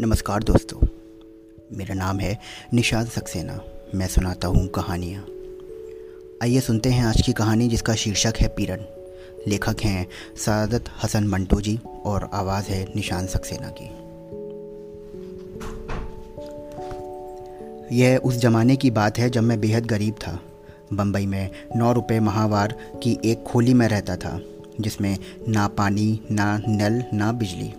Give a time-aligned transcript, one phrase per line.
[0.00, 0.86] नमस्कार दोस्तों,
[1.72, 2.38] मेरा नाम है
[2.74, 3.60] निशाद सक्सेना।
[3.94, 5.26] मैं सुनाता हूँ कहानियाँ।
[6.42, 8.84] आइए सुनते हैं आज की कहानी जिसका शीर्षक है पीरन।
[9.48, 10.06] लेखक हैं
[10.36, 13.84] सादत हसन मंटो जी और आवाज़ है निशान सक्सेना की।
[17.96, 20.40] यह उस ज़माने की बात है जब मैं बेहद गरीब था।
[20.92, 24.40] बम्बई में नौ रुपये माहवार की एक खोली में रहता था,
[24.80, 27.74] जिसमें ना पानी, ना नल, ना बिजली।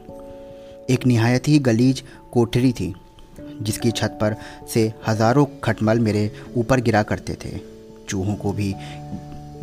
[0.92, 2.94] एक नहायत ही गलीज कोठरी थी,
[3.62, 4.36] जिसकी छत पर
[4.74, 7.60] से हज़ारों खटमल मेरे ऊपर गिरा करते थे।
[8.10, 8.74] चूहों को भी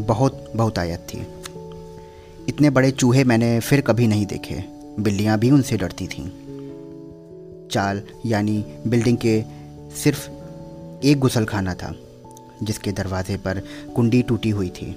[0.00, 1.27] बहुत बहुतायत थी।
[2.48, 4.62] इतने बड़े चूहे मैंने फिर कभी नहीं देखे।
[5.00, 6.28] बिल्लियाँ भी उनसे डरती थीं।
[7.69, 9.42] चाल यानी बिल्डिंग के
[9.95, 10.28] सिर्फ़
[11.06, 11.95] एक गुसल खाना था,
[12.62, 13.62] जिसके दरवाजे पर
[13.97, 14.95] कुंडी टूटी हुई थी।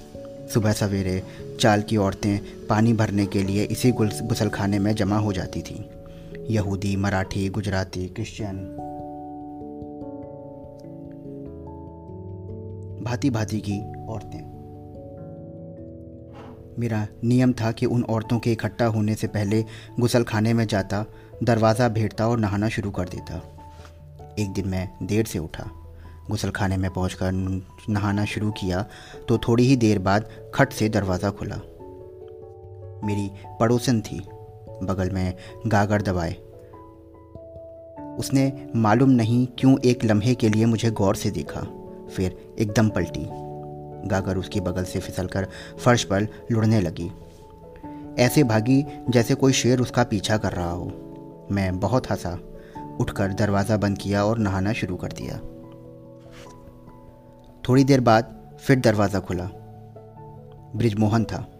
[0.54, 1.22] सुबह सवेरे
[1.60, 5.82] चाल की औरतें पानी भरने के लिए इसी गुसल खाने में जमा हो जाती थीं।
[6.50, 8.56] यहूदी, मराठी, गुजराती, क्रिश्चियन।
[13.04, 14.52] भांति भांति की औरतें।
[16.78, 19.64] मेरा नियम था कि उन औरतों के इकट्ठा होने से पहले
[20.00, 21.04] गुसल खाने में जाता,
[21.42, 23.42] दरवाज़ा भेड़ता और नहाना शुरू कर देता।
[24.38, 25.70] एक दिन मैं देर से उठा।
[26.30, 27.32] गुसल खाने में पहुंचकर
[27.88, 28.86] नहाना शुरू किया
[29.28, 31.56] तो थोड़ी ही देर बाद खट से दरवाज़ा खुला।
[33.04, 34.22] मेरी पड़ोसन थी।
[34.82, 35.34] बगल में
[35.66, 36.32] गागर दबाए।
[38.18, 41.60] उसने मालूम नहीं क्यों एक लम्हे के लिए मुझे गौर से देखा।
[42.16, 43.26] फिर एकदम पलटी।
[44.08, 46.22] गागर उसकी बगल से फिसलकर फर्श पर
[46.52, 47.10] लुढ़ने लगी।
[48.22, 50.92] ऐसे भागी जैसे कोई शेर उसका पीछा कर रहा हो।
[51.50, 52.38] मैं बहुत हंसा।
[53.00, 55.36] उठकर दरवाज़ा बंद किया और नहाना शुरू कर दिया।
[57.68, 59.50] थोड़ी देर बाद फिर दरवाज़ा खुला।
[60.76, 61.58] ब्रिजमोहन था।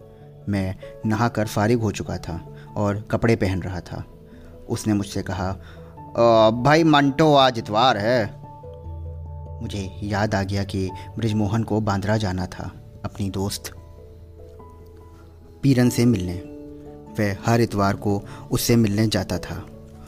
[0.49, 4.03] मैं नहाकर फारिग हो चुका था। और कपड़े पहन रहा था।
[4.69, 5.51] उसने मुझसे कहा
[6.63, 8.23] भाई मंटो आज इतवार है।
[9.61, 12.71] मुझे याद आ गया कि ब्रिजमोहन को बांद्रा जाना था,
[13.05, 13.71] अपनी दोस्त।
[15.63, 16.33] पीरन से मिलने,
[17.19, 19.55] वह हर इतवार को उससे मिलने जाता था।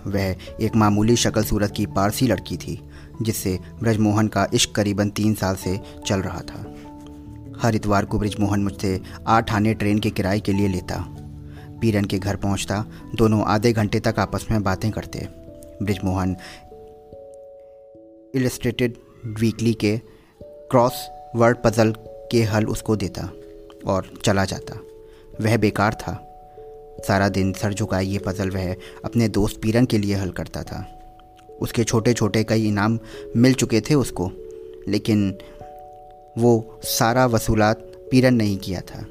[0.07, 2.79] वह एक मामूली शक्ल सूरत की पारसी लड़की थी,
[3.21, 6.65] जिससे ब्रजमोहन का इश्क करीबन तीन साल से चल रहा था।
[7.61, 11.05] हर इतवार को ब्रिजमोहन मुझसे आठ आने ट्रेन के किराए के लिए लेता।
[11.81, 15.27] पीरन के घर पहुँचता, दोनों आधे घंटे तक आपस में बातें करते।
[15.83, 16.35] ब्रिजमोहन
[18.35, 18.97] इलस्ट्रेटेड
[19.39, 19.97] वीकली के
[20.41, 21.93] क्रॉस वर्ड पजल
[22.31, 23.29] के हल उसको देता
[23.85, 24.79] और चला जाता।
[25.41, 26.21] वह बेकार था।
[27.07, 28.75] सारा दिन सर झुकाए ये पजल वह
[29.05, 30.85] अपने दोस्त पीरन के लिए हल करता था।
[31.61, 32.99] उसके छोटे छोटे कई इनाम
[33.37, 34.31] मिल चुके थे उसको,
[34.87, 35.37] लेकिन
[36.37, 37.77] वो सारा वसूलात
[38.11, 39.05] पीरन नहीं किया था।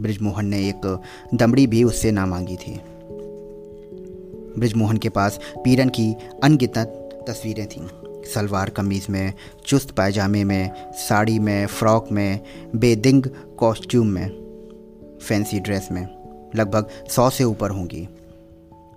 [0.00, 1.00] ब्रिजमोहन ने एक
[1.34, 2.80] दमड़ी भी उससे ना मांगी थी।
[4.58, 7.88] ब्रिजमोहन के पास पीरन की अनगिनत तस्वीरें थीं।
[8.24, 9.32] सलवार कमीज़ में,
[9.66, 12.40] चुस्त पायजामे में, साड़ी में, फ्रॉक में,
[12.76, 13.22] बेदिंग
[13.58, 14.28] कॉस्ट्यूम में,
[15.22, 16.08] फैंसी ड्रेस में,
[16.56, 18.08] लगभग सौ से ऊपर होंगी।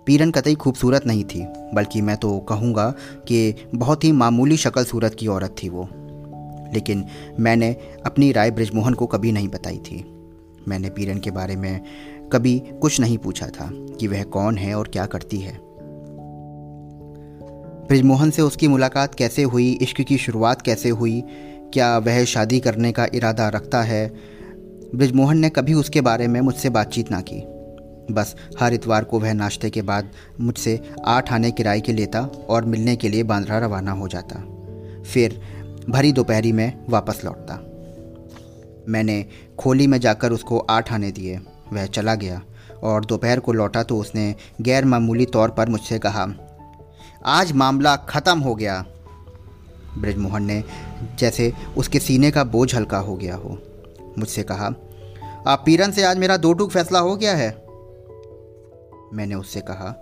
[0.05, 2.95] पीरन कतई खूबसूरत नहीं थी, बल्कि मैं तो कहूँगा
[3.27, 5.89] कि बहुत ही मामूली शक्ल सूरत की औरत थी वो।
[6.73, 7.05] लेकिन
[7.39, 7.75] मैंने
[8.05, 10.16] अपनी राय ब्रिजमोहन को कभी नहीं बताई थी।
[10.67, 11.81] मैंने पीरन के बारे में
[12.33, 15.59] कभी कुछ नहीं पूछा था कि वह कौन है और क्या करती है।
[17.87, 21.23] ब्रिजमोहन से उसकी मुलाकात कैसे हुई, इश्क की शुरुआत कैसे हुई,
[21.73, 24.13] क्या वह शादी करने का इरादा रखता है?
[24.95, 27.43] ब्रिजमोहन ने कभी उसके बारे में मुझसे बातचीत ना की।
[28.13, 30.09] बस हर इतवार को वह नाश्ते के बाद
[30.41, 34.35] मुझसे आठ आने किराए के लेता और मिलने के लिए बांद्रा रवाना हो जाता।
[35.03, 35.41] फिर
[35.89, 37.66] भरी दोपहरी में वापस लौटता।
[38.87, 39.25] मैंने
[39.59, 41.39] खोली में जाकर उसको आठ आने दिए।
[41.73, 42.41] वह चला गया
[42.83, 46.27] और दोपहर को लौटा तो उसने गैर मामूली तौर पर मुझसे कहा,
[47.25, 48.85] आज मामला ख़त्म हो गया।
[49.97, 50.63] ब्रजमोहन ने
[51.19, 53.57] जैसे उसके सीने का बोझ हल्का हो गया हो,
[54.17, 54.73] मुझसे कहा,
[55.47, 57.49] आप पीरन से आज मेरा दो टूक फैसला हो गया है?
[59.13, 59.95] मैंने उससे कहा,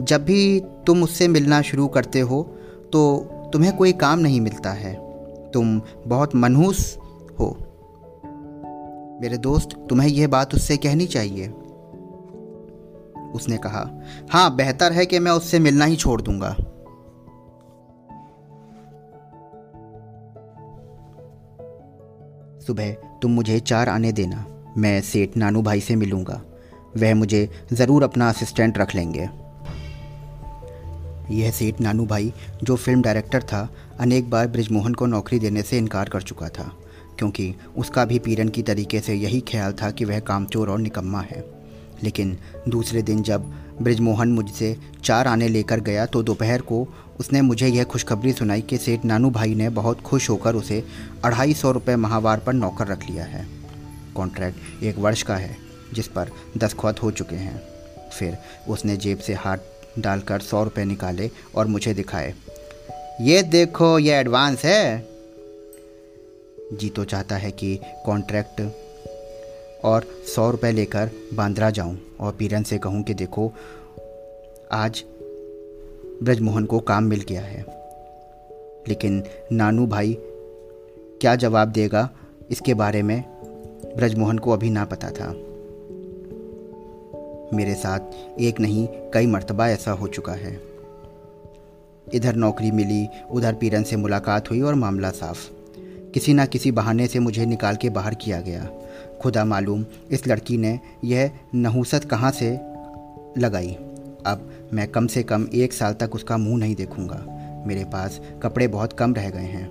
[0.00, 2.42] जब भी तुम उससे मिलना शुरू करते हो
[2.92, 3.00] तो
[3.52, 4.92] तुम्हें कोई काम नहीं मिलता है।
[5.54, 6.98] तुम बहुत मनहूस
[7.40, 7.56] हो।
[9.22, 11.48] मेरे दोस्त, तुम्हें यह बात उससे कहनी चाहिए।
[13.34, 14.00] उसने कहा
[14.30, 16.50] हाँ बेहतर है कि मैं उससे मिलना ही छोड़ दूँगा।
[22.66, 22.92] सुबह,
[23.22, 24.44] तुम मुझे चार आने देना।
[24.76, 26.40] मैं सेठ नानू भाई से मिलूँगा।
[26.96, 29.28] वह मुझे ज़रूर अपना असिस्टेंट रख लेंगे।
[31.30, 32.32] यह सेठ नानू भाई,
[32.62, 33.68] जो फ़िल्म डायरेक्टर था,
[34.00, 36.72] अनेक बार ब्रिजमोहन को नौकरी देने से इनकार कर चुका था,
[37.18, 41.20] क्योंकि उसका भी पीरन की तरीके से यही ख्याल था कि वह कामचोर और निकम्मा
[41.20, 41.44] है।
[42.02, 42.36] लेकिन
[42.68, 43.52] दूसरे दिन जब
[43.82, 46.86] ब्रिजमोहन मुझसे चार आने लेकर गया तो दोपहर को
[47.20, 50.82] उसने मुझे यह खुशखबरी सुनाई कि सेठ नानू भाई ने बहुत खुश होकर उसे
[51.24, 53.46] अढ़ाई सौ रुपये माहवार पर नौकर रख लिया है।
[54.14, 55.56] कॉन्ट्रैक्ट एक वर्ष का है,
[55.94, 57.60] जिस पर दस्खत हो चुके हैं।
[58.10, 58.38] फिर
[58.68, 59.58] उसने जेब से हाथ
[59.98, 62.34] डालकर सौ रुपये निकाले और मुझे दिखाए।
[63.20, 65.08] ये देखो, ये एडवांस है।
[66.72, 68.60] जी तो चाहता है कि कॉन्ट्रैक्ट
[69.84, 70.06] और
[70.36, 73.52] सौ रुपये लेकर बांद्रा जाऊँ और पीरन से कहूँ कि देखो,
[74.72, 75.04] आज
[76.22, 77.64] ब्रजमोहन को काम मिल गया है।
[78.88, 80.16] लेकिन नानू भाई
[81.20, 82.10] क्या जवाब देगा?
[82.50, 83.24] इसके बारे में
[83.96, 85.34] ब्रजमोहन को अभी ना पता था।
[87.54, 88.00] मेरे साथ
[88.40, 90.60] एक नहीं, कई मरतबा ऐसा हो चुका है।
[92.14, 95.38] इधर नौकरी मिली, उधर पीरन से मुलाकात हुई और मामला साफ़।
[96.14, 98.68] किसी ना किसी बहाने से मुझे निकाल के बाहर किया गया।
[99.20, 102.50] खुदा मालूम, इस लड़की ने यह नहूसत कहाँ से
[103.38, 103.76] लगाई।
[104.26, 107.24] अब मैं कम से कम एक साल तक उसका मुँह नहीं देखूँगा।
[107.66, 109.70] मेरे पास कपड़े बहुत कम रह गए हैं।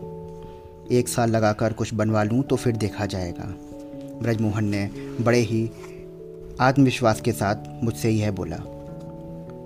[0.92, 3.56] एक साल लगाकर कुछ बनवा लूँ तो फिर देखा जाएगा।
[4.22, 4.90] ब्रजमोहन ने
[5.22, 5.72] बड़े ही
[6.62, 8.57] आत्मविश्वास के साथ मुझसे यह बोला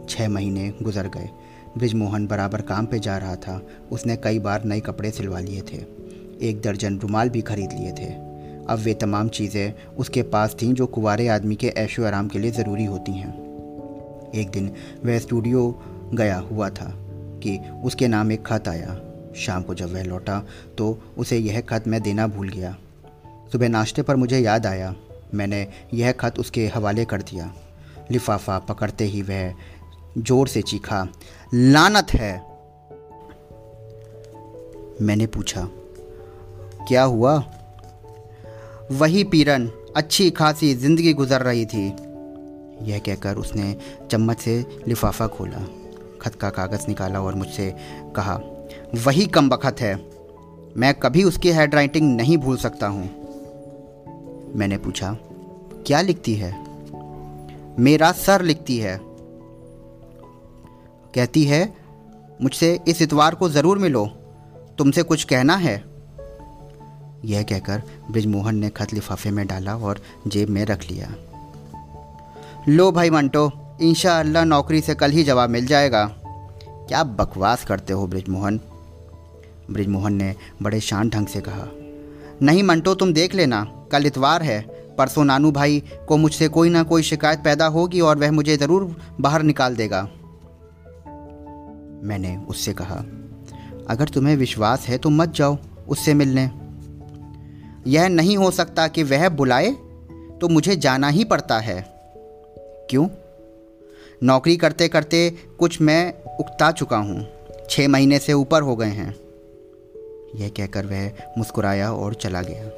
[0.09, 1.29] छः महीने गुजर गए।
[1.77, 3.61] ब्रिजमोहन बराबर काम पे जा रहा था।
[3.91, 5.77] उसने कई बार नए कपड़े सिलवा लिए थे।
[6.41, 8.09] एक दर्जन रुमाल भी खरीद लिए थे।
[8.69, 12.51] अब वे तमाम चीज़ें उसके पास थीं जो कुवारे आदमी के ऐशो आराम के लिए
[12.51, 13.31] ज़रूरी होती हैं।
[14.35, 14.71] एक दिन
[15.05, 15.63] वह स्टूडियो
[16.13, 16.91] गया हुआ था
[17.43, 18.99] कि उसके नाम एक खत आया।
[19.35, 20.45] शाम को जब वह लौटा
[20.77, 22.75] तो उसे यह खत मैं देना भूल गया।
[23.51, 24.95] सुबह नाश्ते पर मुझे याद आया।
[25.33, 27.51] मैंने यह खत उसके हवाले कर दिया।
[28.12, 29.54] लिफाफा पकड़ते ही वह
[30.18, 31.07] ज़ोर से चीखा,
[31.54, 32.33] लानत है।
[35.01, 35.68] मैंने पूछा,
[36.88, 37.33] क्या हुआ?
[38.92, 41.86] वही पीरन, अच्छी खासी ज़िंदगी गुजर रही थी।
[42.81, 43.75] यह कहकर उसने
[44.12, 45.66] चम्मच से लिफाफा खोला,
[46.22, 47.74] खत का कागज़ निकाला और मुझसे
[48.16, 48.39] कहा,
[49.06, 49.95] वही कम बखत है।
[50.77, 53.10] मैं कभी उसकी हैंड राइटिंग नहीं भूल सकता हूँ।
[54.56, 55.18] मैंने पूछा,
[55.88, 56.51] क्या लिखती है?
[57.80, 59.00] मेरा सर लिखती है।
[61.15, 61.74] कहती है,
[62.42, 64.06] मुझसे इस इतवार को ज़रूर मिलो।
[64.77, 65.75] तुमसे कुछ कहना है?
[67.25, 67.81] यह कहकर
[68.12, 71.13] ब्रिजमोहन ने खत लिफाफे में डाला और जेब में रख लिया।
[72.69, 73.51] लो भाई मंटो,
[73.81, 76.06] इंशाअल्लाह नौकरी से कल ही जवाब मिल जाएगा।
[76.65, 78.59] क्या बकवास करते हो ब्रिजमोहन?
[79.71, 81.68] ब्रिजमोहन ने बड़े शान ढंग से कहा।
[82.41, 84.61] नहीं मंटो, तुम देख लेना। कल इतवार है।
[84.97, 88.95] परसों नानू भाई को मुझसे कोई ना कोई शिकायत पैदा होगी और वह मुझे ज़रूर
[89.21, 90.01] बाहर निकाल देगा।
[92.03, 92.95] मैंने उससे कहा,
[93.89, 95.57] अगर तुम्हें विश्वास है तो मत जाओ
[95.89, 96.49] उससे मिलने।
[97.88, 99.71] यह नहीं हो सकता कि वह बुलाए
[100.41, 101.81] तो मुझे जाना ही पड़ता है।
[102.89, 103.07] क्यों?
[104.23, 105.29] नौकरी करते करते
[105.59, 107.25] कुछ मैं उकता चुका हूँ।
[107.69, 109.13] छः महीने से ऊपर हो गए हैं।
[110.36, 112.69] यह कहकर वह मुस्कुराया और चला गया।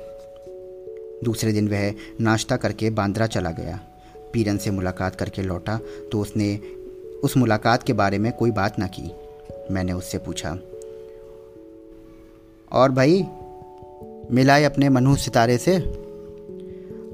[1.24, 3.80] दूसरे दिन वह नाश्ता करके बांद्रा चला गया।
[4.34, 5.80] पीरन से मुलाकात करके लौटा
[6.12, 6.60] तो उसने
[7.24, 9.12] उस मुलाकात के बारे में कोई बात ना की।
[9.72, 10.58] मैंने उससे पूछा,
[12.72, 13.26] और भाई,
[14.32, 15.76] मिलाए अपने मनु सितारे से?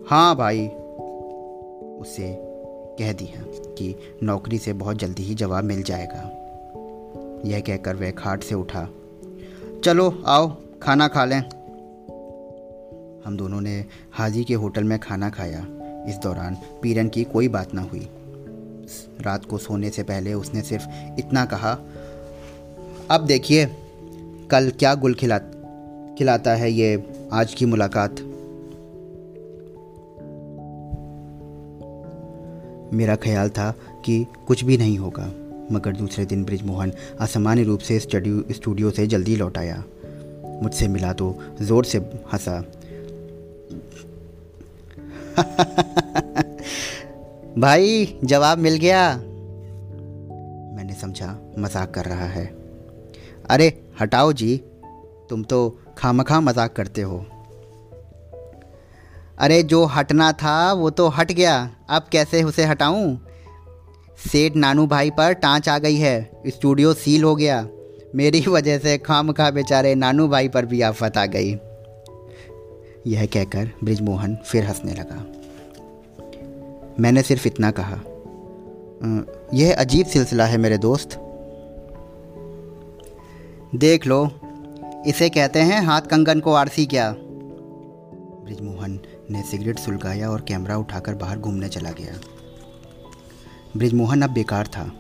[0.10, 0.68] हाँ भाई,
[2.02, 2.36] उसे
[3.00, 6.22] कह दिया कि नौकरी से बहुत जल्दी ही जवाब मिल जाएगा।
[7.46, 8.88] यह कहकर वह खाट से उठा।
[9.84, 11.42] चलो, आओ, खाना खा लें।
[13.26, 15.68] हम दोनों ने हाजी के होटल में खाना खाया।
[16.08, 18.10] इस दौरान पीरन की कोई बात ना हुई।
[19.22, 20.86] रात को सोने से पहले उसने सिर्फ़
[21.20, 21.80] इतना कहा,
[23.12, 23.70] अब देखिए,
[24.52, 25.38] कल क्या गुल खिला,
[26.18, 28.16] खिलाता है ये आज की मुलाकात?
[32.94, 35.39] मेरा ख्याल था कि कुछ भी नहीं होगा।
[35.72, 39.84] मगर दूसरे दिन ब्रिजमोहन असामान्य रूप से स्टूडियो से जल्दी लौट आया।
[40.64, 42.66] मुझसे मिला तो ज़ोर से हंसा।
[47.58, 49.18] भाई, जवाब मिल गया।
[50.76, 52.56] मैंने समझा, मज़ाक कर रहा है।
[53.50, 54.62] अरे, हटाओ जी।
[55.30, 57.26] तुम तो खामखा मज़ाक करते हो।
[59.40, 63.18] अरे, जो हटना था, वो तो हट गया। अब कैसे उसे हटाऊं?
[64.28, 67.68] सेठ नानू भाई पर टाँच आ गई है। स्टूडियो सील हो गया।
[68.16, 71.52] मेरी वजह से खाम खा बेचारे नानू भाई पर भी आफत आ गई।
[73.08, 75.26] यह कहकर ब्रिजमोहन फिर हंसने लगा।
[77.00, 78.00] मैंने सिर्फ़ इतना कहा।
[79.54, 81.10] यह अजीब सिलसिला है मेरे दोस्त।
[83.76, 84.32] देख लो,
[85.08, 87.12] इसे कहते हैं हाथ कंगन को आरसी क्या।
[88.46, 89.00] ब्रिजमोहन
[89.32, 92.14] ने सिगरेट सुलगाया और कैमरा उठाकर बाहर घूमने चला गया।
[93.78, 94.92] ब्रिजमोहन अब बेकार था।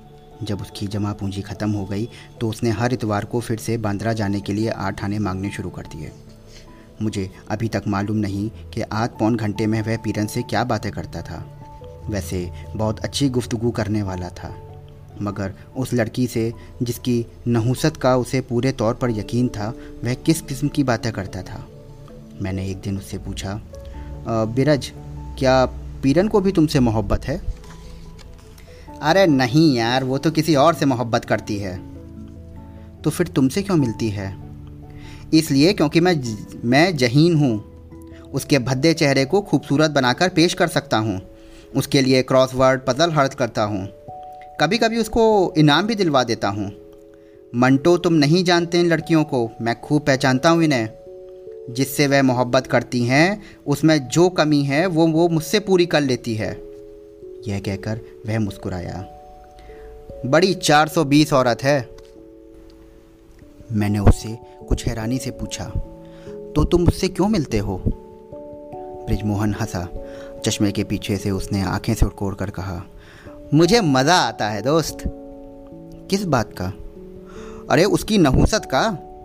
[0.43, 2.07] जब उसकी जमा पूंजी ख़त्म हो गई
[2.41, 5.69] तो उसने हर इतवार को फिर से बांद्रा जाने के लिए आठ आने मांगने शुरू
[5.69, 6.11] कर दिए।
[7.01, 10.91] मुझे अभी तक मालूम नहीं कि आध पौन घंटे में वह पीरन से क्या बातें
[10.91, 11.43] करता था।
[12.09, 14.55] वैसे बहुत अच्छी गुफ्तगु करने वाला था।
[15.21, 16.51] मगर उस लड़की से,
[16.83, 19.73] जिसकी नहुसत का उसे पूरे तौर पर यकीन था,
[20.03, 21.65] वह किस किस्म की बातें करता था?
[22.41, 23.59] मैंने एक दिन उससे पूछा
[24.27, 24.91] बिरज,
[25.39, 25.65] क्या
[26.03, 27.41] पीरन को भी तुमसे मोहब्बत है?
[29.01, 31.81] अरे नहीं यार, वो तो किसी और से मोहब्बत करती है।
[33.03, 34.37] तो फिर तुमसे क्यों मिलती है?
[35.33, 36.23] इसलिए क्योंकि मैं
[36.65, 37.63] मैं जहीन हूँ।
[38.33, 41.21] उसके भद्दे चेहरे को खूबसूरत बनाकर पेश कर सकता हूँ।
[41.75, 43.89] उसके लिए क्रॉसवर्ड पजल हर्ज करता हूँ।
[44.61, 46.71] कभी कभी उसको इनाम भी दिलवा देता हूँ।
[47.55, 50.89] मंटो, तुम नहीं जानते इन लड़कियों को, मैं खूब पहचानता हूँ इन्हें।
[51.69, 56.35] जिससे वह मोहब्बत करती हैं, उसमें जो कमी है, वो वो मुझसे पूरी कर लेती
[56.35, 56.68] है।
[57.47, 59.05] यह कहकर वह मुस्कुराया।
[60.25, 61.89] बड़ी 420 औरत है।
[63.71, 64.37] मैंने उससे
[64.69, 65.65] कुछ हैरानी से पूछा
[66.55, 67.81] तो तुम उससे क्यों मिलते हो?
[69.05, 69.87] ब्रिजमोहन हंसा।
[70.45, 72.83] चश्मे के पीछे से उसने आँखें से उड़कोड़ कर कहा,
[73.53, 74.97] मुझे मज़ा आता है दोस्त।
[76.09, 76.73] किस बात का?
[77.69, 78.83] अरे उसकी नहूसत का।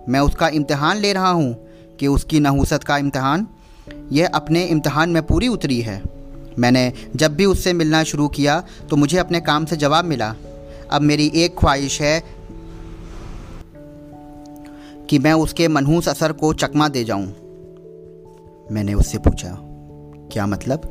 [0.09, 1.55] मैं उसका इम्तिहान ले रहा हूँ
[2.01, 3.47] कि उसकी नहूसत का इम्तहान,
[4.13, 6.14] यह अपने इम्तहान में पूरी उतरी है।
[6.59, 10.35] मैंने जब भी उससे मिलना शुरू किया तो मुझे अपने काम से जवाब मिला।
[10.91, 12.23] अब मेरी एक ख्वाहिश है
[15.11, 17.27] कि मैं उसके मनहूस असर को चकमा दे जाऊँ।
[18.73, 19.57] मैंने उससे पूछा
[20.33, 20.91] क्या मतलब?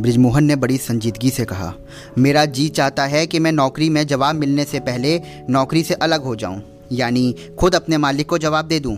[0.00, 1.72] ब्रिजमोहन ने बड़ी संजीदगी से कहा
[2.18, 6.22] मेरा जी चाहता है कि मैं नौकरी में जवाब मिलने से पहले नौकरी से अलग
[6.22, 6.60] हो जाऊँ,
[6.92, 8.96] यानी खुद अपने मालिक को जवाब दे दूँ।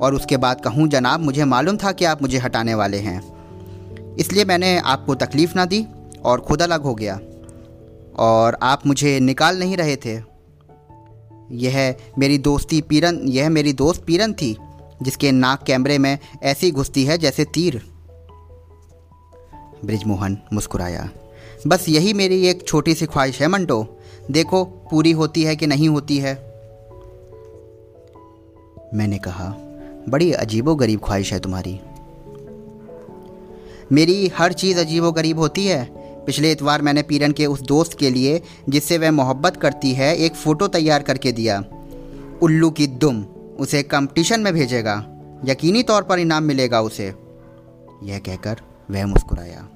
[0.00, 3.38] और उसके बाद कहूँ, जनाब, मुझे मालूम था कि आप मुझे हटाने वाले हैं।
[4.16, 5.86] इसलिए मैंने आपको तकलीफ़ ना दी
[6.24, 7.20] और खुद अलग हो गया।
[8.16, 10.20] और आप मुझे निकाल नहीं रहे थे।
[11.50, 14.56] यह मेरी दोस्ती पीरन, यह मेरी दोस्त पीरन थी,
[15.02, 17.82] जिसके नाक कैमरे में ऐसी घुसती है जैसे तीर।
[19.84, 21.10] ब्रिजमोहन मुस्कुराया।
[21.66, 23.98] बस यही मेरी एक छोटी सी ख्वाहिश है मंटो।
[24.30, 26.34] देखो, पूरी होती है कि नहीं होती है?
[28.94, 29.67] मैंने कहा
[30.10, 31.80] बड़ी अजीबो गरीब ख्वाहिश है तुम्हारी।
[33.92, 38.10] मेरी हर चीज़ अजीबो गरीब होती है। पिछले इतवार मैंने पीरन के उस दोस्त के
[38.10, 41.64] लिए, जिससे वह मोहब्बत करती है, एक फ़ोटो तैयार करके दिया।
[42.42, 43.24] उल्लू की दुम,
[43.58, 45.06] उसे कंपटीशन में भेजेगा।
[45.44, 47.14] यकीनी तौर पर इनाम मिलेगा उसे।
[48.02, 48.56] यह कहकर
[48.90, 49.68] वह मुस्कुराया।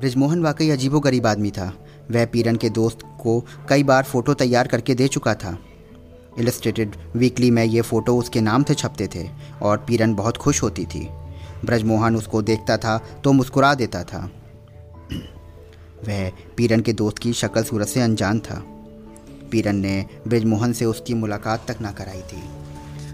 [0.00, 4.66] ब्रिजमोहन वाकई अजीबो गरीब आदमी था। वह पीरन के दोस्त को कई बार फ़ोटो तैयार
[4.66, 5.58] करके दे चुका था।
[6.38, 9.28] इलस्ट्रेटेड वीकली में ये फ़ोटो उसके नाम से छपते थे
[9.62, 11.08] और पीरन बहुत खुश होती थी।
[11.64, 14.30] ब्रजमोहन उसको देखता था तो मुस्कुरा देता था।
[16.08, 18.62] वह पीरन के दोस्त की शक्ल सूरत से अनजान था।
[19.50, 22.42] पीरन ने ब्रजमोहन से उसकी मुलाकात तक ना कराई थी।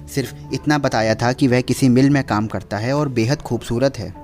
[0.09, 3.99] सिर्फ़ इतना बताया था कि वह किसी मिल में काम करता है और बेहद खूबसूरत
[3.99, 4.23] है।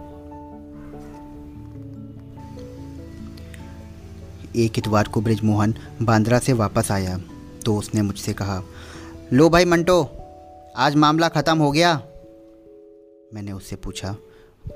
[4.57, 7.21] एक इतवार को ब्रिजमोहन बांद्रा से वापस आया।
[7.69, 8.63] तो उसने मुझसे कहा,
[9.33, 9.97] लो भाई मंटो,
[10.77, 11.93] आज मामला ख़त्म हो गया।
[13.35, 14.15] मैंने उससे पूछा,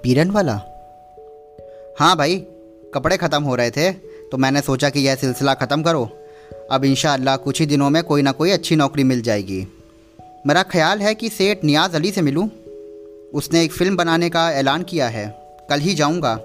[0.03, 0.55] पीरन वाला?
[1.99, 2.37] हाँ भाई,
[2.95, 6.05] कपड़े ख़त्म हो रहे थे तो मैंने सोचा कि यह सिलसिला ख़त्म करो।
[6.71, 6.95] अब इन
[7.45, 9.67] कुछ ही दिनों में कोई ना कोई अच्छी नौकरी मिल जाएगी।
[10.47, 12.49] मेरा ख्याल है कि सेठ नियाज अली से मिलूं।
[13.35, 15.29] उसने एक फ़िल्म बनाने का ऐलान किया है,
[15.71, 16.37] कल ही जाऊँगा।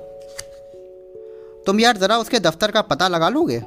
[1.65, 3.63] तुम यार ज़रा उसके दफ्तर का पता लगा लोगे?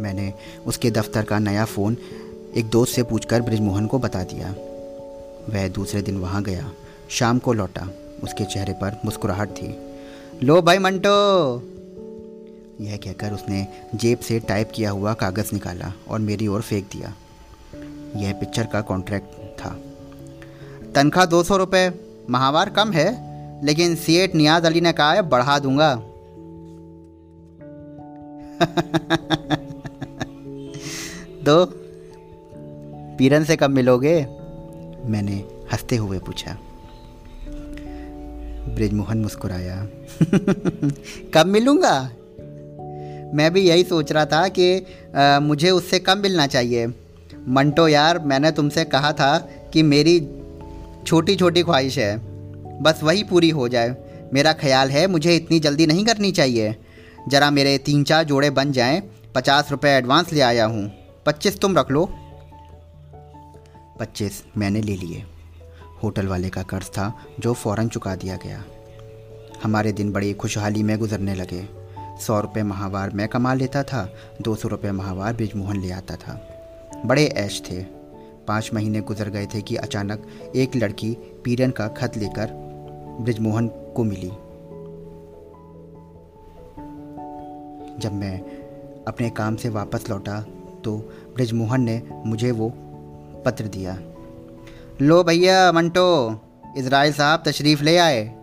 [0.00, 0.34] मैंने
[0.66, 1.96] उसके दफ्तर का नया फ़ोन
[2.56, 4.54] एक दोस्त से पूछकर ब्रिजमोहन को बता दिया।
[5.48, 6.72] वह दूसरे दिन वहाँ गया।
[7.08, 7.90] शाम को लौटा।
[8.24, 9.78] उसके चेहरे पर मुस्कुराहट थी।
[10.42, 11.56] लो भाई मंटो!
[12.80, 17.14] यह कहकर उसने जेब से टाइप किया हुआ कागज़ निकाला और मेरी ओर फेंक दिया।
[18.16, 19.78] यह पिक्चर का कॉन्ट्रैक्ट था।
[20.94, 22.00] तनख्वाह दो सौ रुपये
[22.30, 23.26] माहवार कम है,
[23.64, 26.02] लेकिन सीएट नियाज अली ने कहा है, बढ़ा दूँगा।
[31.48, 31.66] तो
[33.18, 34.26] पीरन से कब मिलोगे?
[35.04, 36.58] मैंने हँसते हुए पूछा।
[38.74, 39.88] ब्रिजमोहन मुस्कुराया।
[41.34, 42.10] कब मिलूँगा?
[43.34, 44.86] मैं भी यही सोच रहा था कि
[45.16, 46.86] आ, मुझे उससे कब मिलना चाहिए।
[47.48, 49.38] मंटो यार मैंने तुमसे कहा था
[49.72, 50.28] कि मेरी
[51.06, 52.18] छोटी छोटी ख्वाहिश है।
[52.82, 53.96] बस वही पूरी हो जाए।
[54.34, 56.76] मेरा ख्याल है मुझे इतनी जल्दी नहीं करनी चाहिए।
[57.28, 59.02] ज़रा मेरे तीन चार जोड़े बन जाएँ।
[59.34, 62.08] पचास रुपये एडवांस ले आया हूँ। पच्चीस तुम रख लो।
[64.00, 65.24] पच्चीस मैंने ले लिए।
[66.02, 68.64] होटल वाले का कर्ज था, जो फ़ौरन चुका दिया गया।
[69.62, 71.68] हमारे दिन बड़ी खुशहाली में गुजरने लगे।
[72.20, 76.48] सौ रुपये माहवार मैं कमा लेता था, दो सौ रुपये माहवार ब्रिजमोहन ले आता था।
[77.06, 77.82] बड़े ऐश थे।
[78.48, 82.50] पाँच महीने गुजर गए थे कि अचानक एक लड़की पीरन का खत लेकर
[83.20, 84.30] ब्रिजमोहन को मिली।
[88.00, 88.40] जब मैं
[89.08, 90.46] अपने काम से वापस लौटा
[90.86, 90.96] तो
[91.34, 92.72] ब्रिजमोहन ने मुझे वो
[93.44, 93.98] पत्र दिया।
[95.02, 96.40] लो भैया, मंटो
[96.76, 98.34] इसराइल साहब तशरीफ़ ले आए।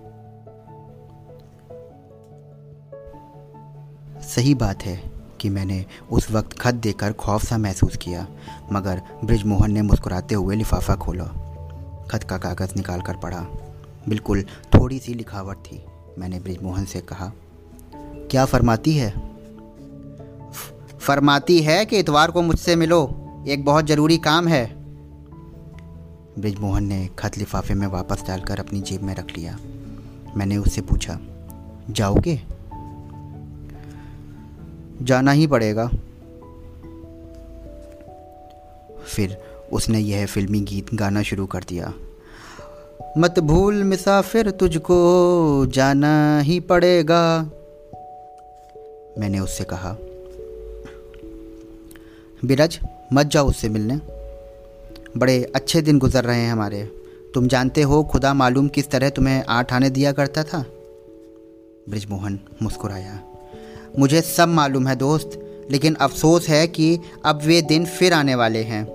[4.22, 8.28] सही बात है कि मैंने उस वक्त खत देकर खौफ सा महसूस किया,
[8.72, 11.26] मगर ब्रिजमोहन ने मुस्कुराते हुए लिफाफा खोला।
[12.12, 13.46] खत का कागज़ निकाल कर पढ़ा।
[14.10, 15.84] बिल्कुल थोड़ी सी लिखावट थी,
[16.18, 17.32] मैंने ब्रिजमोहन से कहा।
[18.32, 19.33] क्या फरमाती है?
[21.08, 24.76] फरमाती है कि इतवार को मुझसे मिलो, एक बहुत ज़रूरी काम है।
[26.40, 29.58] ब्रिजमोहन ने खत लिफाफे में वापस डालकर अपनी जेब में रख लिया।
[30.38, 31.20] मैंने उससे पूछा,
[31.90, 32.42] जाओगे?
[35.02, 35.88] जाना ही पड़ेगा।
[39.06, 39.38] फिर
[39.74, 41.94] उसने यह फिल्मी गीत गाना शुरू कर दिया।
[43.18, 47.44] मत भूल मिसाफिर, तुझको जाना ही पड़ेगा।
[49.20, 49.96] मैंने उससे कहा
[52.46, 52.80] बिरज,
[53.14, 54.00] मत जाओ उससे मिलने।
[55.18, 56.84] बड़े अच्छे दिन गुजर रहे हैं हमारे।
[57.34, 60.66] तुम जानते हो, खुदा मालूम किस तरह तुम्हें आठ आने दिया करता था?
[61.90, 63.20] ब्रिजमोहन मुस्कुराया।
[64.00, 65.30] मुझे सब मालूम है दोस्त,
[65.72, 68.86] लेकिन अफसोस है कि अब वे दिन फिर आने वाले हैं।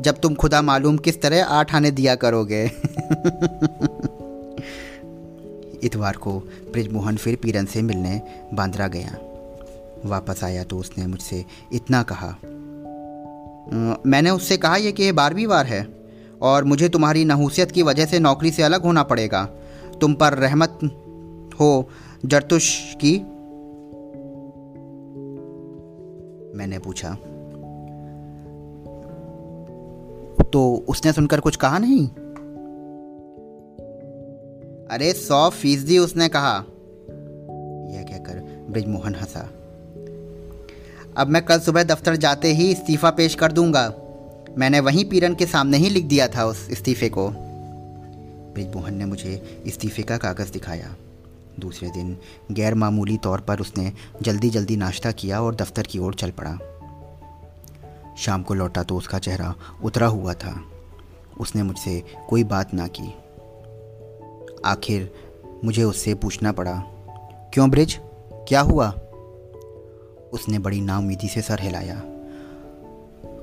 [0.00, 2.64] जब तुम खुदा मालूम किस तरह आठ आने दिया करोगे।
[5.82, 6.32] इतवार को
[6.72, 8.22] ब्रिजमोहन फिर पीरन से मिलने
[8.54, 9.18] बांद्रा गया।
[10.04, 12.36] वापस आया तो उसने मुझसे इतना कहा
[14.06, 15.88] मैंने उससे कहा यह कि यह बारहवीं बार है
[16.42, 19.44] और मुझे तुम्हारी नहूसियत की वजह से नौकरी से अलग होना पड़ेगा।
[20.00, 20.78] तुम पर रहमत
[21.60, 21.88] हो,
[22.26, 23.18] जरतुश की।
[26.58, 27.16] मैंने पूछा
[30.52, 32.08] तो उसने सुनकर कुछ कहा नहीं?
[34.86, 36.64] अरे, सौ फ़ीसदी उसने कहा,
[37.94, 39.61] यह कहकर ब्रिजमोहन हंसा।
[41.16, 43.92] अब मैं कल सुबह दफ्तर जाते ही इस्तीफ़ा पेश कर दूँगा।
[44.58, 47.28] मैंने वहीं पीरन के सामने ही लिख दिया था उस इस्तीफ़े को।
[48.54, 50.94] ब्रिजमोहन ने मुझे इस्तीफ़े का कागज़ दिखाया।
[51.60, 52.16] दूसरे दिन
[52.52, 56.58] गैर मामूली तौर पर उसने जल्दी जल्दी नाश्ता किया और दफ्तर की ओर चल पड़ा।
[58.18, 60.64] शाम को लौटा तो उसका चेहरा उतरा हुआ था।
[61.40, 63.14] उसने मुझसे कोई बात ना की।
[64.64, 65.12] आखिर
[65.64, 66.82] मुझे उससे पूछना पड़ा,
[67.54, 67.98] क्यों ब्रिज?
[68.48, 68.94] क्या हुआ?
[70.32, 72.00] उसने बड़ी नाउमीदी से सर हिलाया।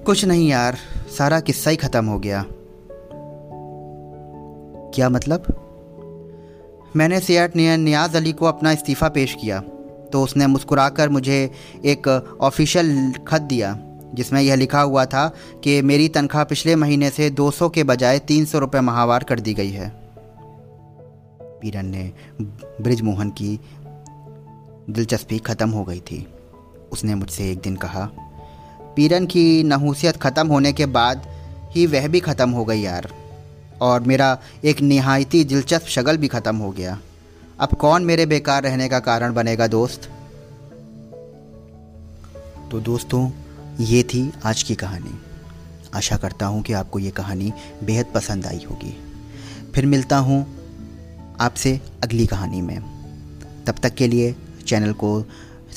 [0.06, 0.78] कुछ नहीं यार,
[1.18, 2.46] सारा किस्सा ही ख़त्म हो गया।
[4.94, 5.46] क्या मतलब?
[6.96, 9.60] मैंने सियाट नियाज अली को अपना इस्तीफ़ा पेश किया
[10.12, 11.38] तो उसने मुस्कुराकर मुझे
[11.86, 12.08] एक
[12.42, 13.76] ऑफिशियल ख़त दिया,
[14.14, 15.28] जिसमें यह लिखा हुआ था
[15.64, 19.54] कि मेरी तनख्वाह पिछले महीने से 200 के बजाय तीन सौ रुपये माहवार कर दी
[19.54, 19.90] गई है।
[21.62, 22.12] पीरन ने
[22.82, 23.60] ब्रिजमोहन की
[24.90, 26.26] दिलचस्पी ख़त्म हो गई थी।
[26.92, 28.10] उसने मुझसे एक दिन कहा,
[28.96, 31.28] पीरन की नहूसियत ख़त्म होने के बाद
[31.76, 33.10] ही वह भी ख़त्म हो गई यार,
[33.82, 37.00] और मेरा एक नहायती दिलचस्प शगल भी ख़त्म हो गया।
[37.60, 40.10] अब कौन मेरे बेकार रहने का कारण बनेगा दोस्त?
[42.72, 43.30] तो दोस्तों,
[43.80, 45.20] ये थी आज की कहानी।
[45.96, 47.52] आशा करता हूँ कि आपको ये कहानी
[47.84, 48.96] बेहद पसंद आई होगी।
[49.76, 50.46] फिर मिलता हूँ
[51.42, 52.80] आपसे अगली कहानी में।
[53.68, 54.36] तब तक के लिए
[54.68, 55.24] चैनल को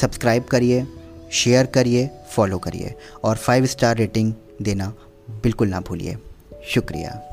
[0.00, 0.86] सब्सक्राइब करिए
[1.32, 4.94] शेयर करिए फॉलो करिए और फाइव स्टार रेटिंग देना
[5.42, 6.16] बिल्कुल ना भूलिए।
[6.68, 7.31] शुक्रिया।